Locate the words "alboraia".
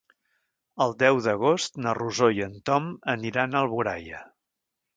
3.67-4.27